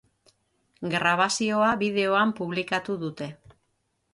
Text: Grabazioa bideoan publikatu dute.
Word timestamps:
Grabazioa 0.93 1.69
bideoan 1.83 2.33
publikatu 2.41 2.97
dute. 3.05 3.29